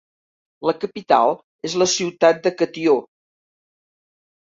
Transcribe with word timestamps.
La 0.69 0.73
capital 0.85 1.35
és 1.71 1.77
la 1.83 1.89
ciutat 1.93 2.43
de 2.49 2.55
Catió. 2.65 2.99